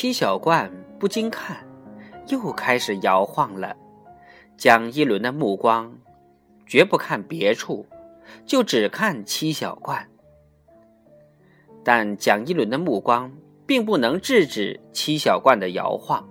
[0.00, 0.70] 七小冠
[1.00, 1.56] 不禁看，
[2.28, 3.74] 又开始摇晃了。
[4.56, 5.92] 蒋一伦的目光
[6.68, 7.84] 绝不看别处，
[8.46, 10.08] 就只看七小冠。
[11.82, 13.32] 但蒋一伦的目光
[13.66, 16.24] 并不能制止七小冠的摇晃。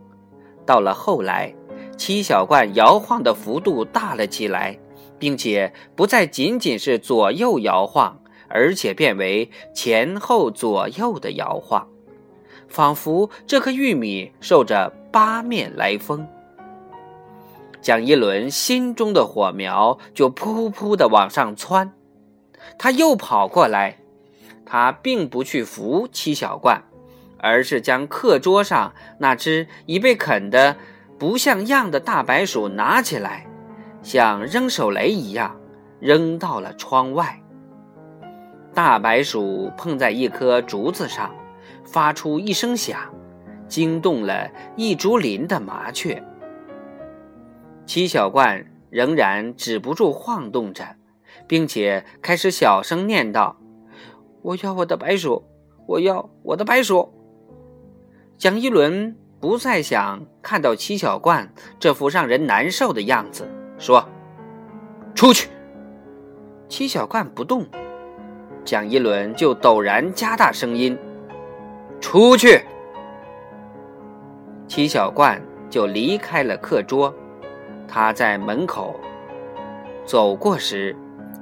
[0.65, 1.53] 到了后来，
[1.97, 4.79] 七小冠摇晃的幅度大了起来，
[5.19, 11.85] 并且不再仅仅是左右摇晃，而且变为前后左右的摇晃，
[12.67, 16.27] 仿佛这颗玉米受着八面来风。
[17.81, 21.93] 蒋一伦心中的火苗就噗噗的往上窜，
[22.77, 23.97] 他又跑过来，
[24.65, 26.83] 他并不去扶七小冠，
[27.37, 30.75] 而是将课桌上那只已被啃得
[31.17, 33.47] 不像样的大白鼠拿起来，
[34.01, 35.55] 像扔手雷一样
[35.99, 37.41] 扔到了窗外。
[38.73, 41.33] 大白鼠碰在一棵竹子上，
[41.87, 42.99] 发出一声响，
[43.67, 46.21] 惊动了一竹林的麻雀。
[47.85, 50.97] 七小冠仍然止不住晃动着，
[51.47, 53.57] 并且开始小声念道
[54.43, 55.45] ：“我要我的白鼠，
[55.87, 57.13] 我要我的白鼠。”
[58.37, 64.07] 蒋一伦不再想看到七小冠这副让人难受的样子，说
[65.15, 65.49] ：“出去。”
[66.69, 67.65] 七小冠不动，
[68.65, 70.97] 蒋一伦就陡然加大声音
[71.99, 72.63] ：“出去。”
[74.67, 77.13] 七小冠就离开了课桌。
[77.87, 78.99] 他在门口
[80.05, 80.93] 走过时，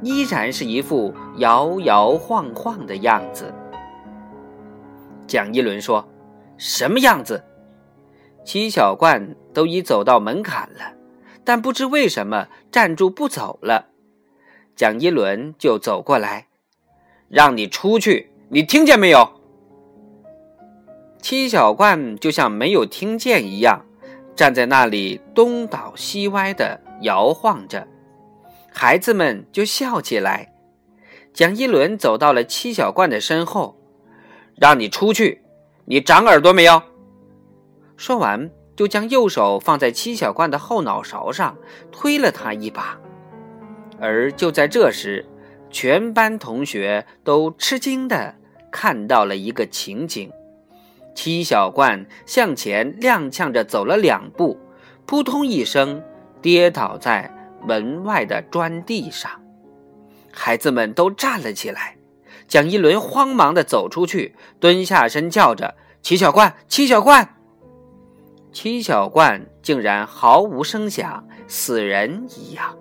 [0.03, 3.51] 依然是一副摇摇晃晃的样子。
[5.25, 6.07] 蒋一伦说
[6.55, 7.43] ：“什么样子？”
[8.45, 10.93] 七小冠都已走到门槛了，
[11.43, 13.87] 但不知为什么站住不走了。
[14.75, 16.45] 蒋一伦就走过来，
[17.27, 19.27] 让你出去，你听见没有？
[21.25, 23.83] 七小冠就像没有听见一样。
[24.35, 27.87] 站在那里东倒西歪的摇晃着，
[28.71, 30.53] 孩子们就笑起来。
[31.33, 33.75] 蒋一伦走到了七小冠的身后，
[34.55, 35.41] 让你出去，
[35.85, 36.79] 你长耳朵没有？
[37.97, 41.57] 说完，就将右手放在七小冠的后脑勺上，
[41.91, 42.99] 推了他一把。
[43.99, 45.25] 而就在这时，
[45.71, 48.35] 全班同学都吃惊的
[48.71, 50.31] 看到了一个情景。
[51.15, 54.59] 七小冠向前踉跄着走了两步，
[55.07, 56.03] 扑通一声
[56.41, 57.33] 跌倒在
[57.65, 59.31] 门外的砖地上。
[60.31, 61.95] 孩子们都站了起来。
[62.47, 65.73] 蒋一伦慌忙地走出去，蹲下身叫着
[66.03, 67.37] ：“七小冠，七小冠！”
[68.53, 72.77] 七小冠竟然毫无声响，死人一样。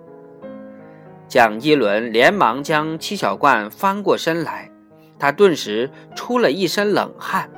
[1.27, 4.69] 蒋一伦连忙将七小冠翻过身来，
[5.17, 7.49] 他顿时出了一身冷汗。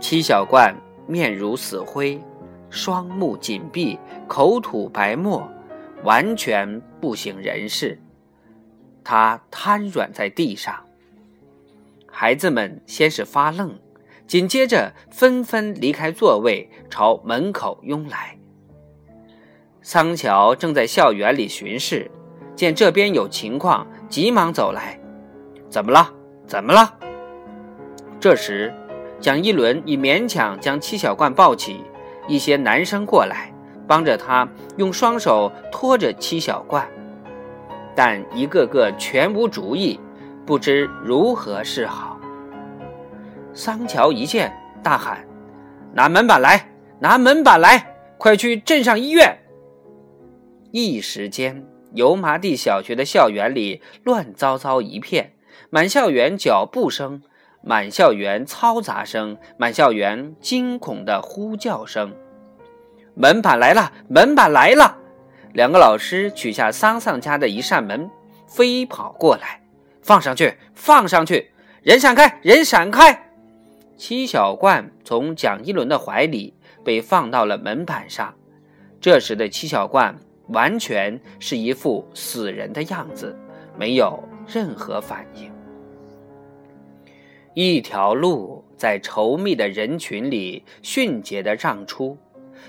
[0.00, 2.20] 七小冠面如死灰，
[2.68, 5.48] 双目紧闭，口吐白沫，
[6.02, 7.98] 完全不省人事。
[9.02, 10.74] 他瘫软在地上。
[12.10, 13.78] 孩子们先是发愣，
[14.26, 18.38] 紧接着纷纷离开座位，朝门口拥来。
[19.82, 22.10] 桑乔正在校园里巡视，
[22.54, 24.98] 见这边有情况，急忙走来
[25.68, 26.12] ：“怎么了？
[26.46, 26.98] 怎么了？”
[28.20, 28.72] 这时。
[29.24, 31.80] 蒋一伦已勉强将七小冠抱起，
[32.28, 33.50] 一些男生过来
[33.88, 34.46] 帮着他，
[34.76, 36.86] 用双手托着七小冠，
[37.96, 39.98] 但一个个全无主意，
[40.44, 42.20] 不知如何是好。
[43.54, 45.26] 桑乔一见，大喊
[45.94, 46.68] ：“拿门板来！
[47.00, 47.96] 拿门板来！
[48.18, 49.38] 快去镇上医院！”
[50.70, 55.32] 一时间，油麻地小学的校园里乱糟糟一片，
[55.70, 57.22] 满校园脚步声。
[57.66, 62.14] 满校园嘈杂声，满校园惊恐的呼叫声。
[63.14, 64.98] 门板来了，门板来了！
[65.54, 68.10] 两个老师取下桑桑家的一扇门，
[68.46, 69.62] 飞跑过来，
[70.02, 71.50] 放上去，放上去！
[71.82, 73.30] 人闪开，人闪开！
[73.96, 76.52] 七小冠从蒋一伦的怀里
[76.84, 78.34] 被放到了门板上。
[79.00, 80.14] 这时的七小冠
[80.48, 83.38] 完全是一副死人的样子，
[83.78, 85.53] 没有任何反应。
[87.54, 92.18] 一条路在稠密的人群里迅捷地让出，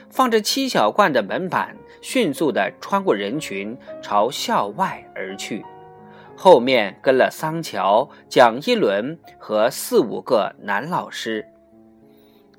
[0.10, 5.66] 放着七小罐的门板迅速地穿过人群，朝校外而去。
[6.38, 11.46] 后面跟了桑乔、蒋一伦和四五个男老师。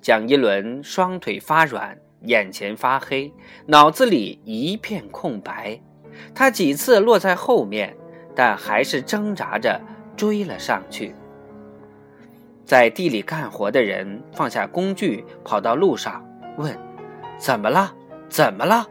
[0.00, 3.32] 蒋一伦双腿发软，眼前发黑，
[3.66, 5.80] 脑子里一片空白。
[6.34, 7.96] 他几次落在后面，
[8.34, 9.80] 但还是挣扎着
[10.16, 11.14] 追了上去。
[12.66, 16.22] 在地里干活的人放下工具，跑到路上
[16.58, 16.76] 问
[17.38, 17.94] ：“怎么了？
[18.28, 18.88] 怎么了？”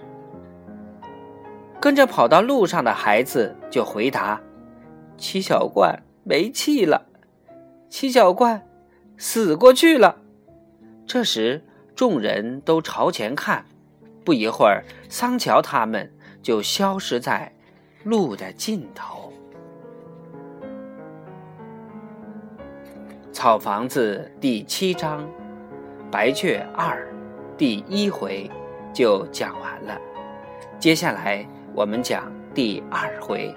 [1.81, 4.41] 跟着跑到路上的孩子就回答
[5.17, 7.05] ：“七小怪没气了，
[7.89, 8.65] 七小怪
[9.17, 10.21] 死过去了。”
[11.05, 11.61] 这时，
[11.95, 13.65] 众人都朝前看，
[14.23, 16.11] 不一会儿，桑乔他们
[16.41, 17.53] 就消失在
[18.03, 19.24] 路的尽头。
[23.35, 25.29] 草房子第七章，
[26.09, 27.05] 白雀二，
[27.57, 28.49] 第一回
[28.93, 29.99] 就讲完了。
[30.79, 33.53] 接下来我们讲第二回。